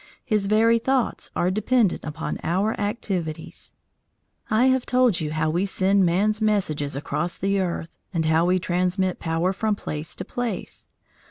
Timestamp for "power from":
9.19-9.75